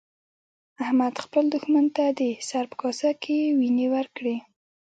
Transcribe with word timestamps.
احمد 0.83 1.13
خپل 1.23 1.43
دوښمن 1.53 1.85
ته 1.95 2.05
د 2.19 2.21
سر 2.49 2.63
په 2.71 2.75
کاسه 2.81 3.09
کې 3.23 3.37
وينې 3.59 3.87
ورکړې. 3.95 4.35